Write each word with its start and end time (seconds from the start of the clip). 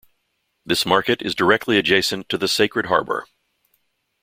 This 0.65 0.83
market 0.83 1.21
is 1.21 1.35
directly 1.35 1.77
adjacent 1.77 2.27
to 2.29 2.37
the 2.39 2.47
Sacred 2.47 2.87
Harbour. 2.87 3.27